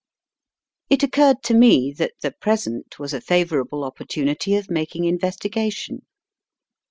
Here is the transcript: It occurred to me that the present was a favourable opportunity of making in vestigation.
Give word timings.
It 0.89 1.03
occurred 1.03 1.43
to 1.43 1.53
me 1.53 1.91
that 1.95 2.13
the 2.23 2.31
present 2.31 2.97
was 2.97 3.13
a 3.13 3.21
favourable 3.21 3.83
opportunity 3.83 4.55
of 4.55 4.67
making 4.67 5.03
in 5.05 5.19
vestigation. 5.19 6.07